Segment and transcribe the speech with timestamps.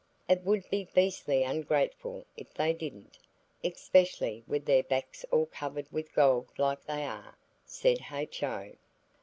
[0.27, 3.19] "It would be beastly ungrateful if they didn't,
[3.63, 8.73] especially with their backs all covered with gold like they are," said H.O.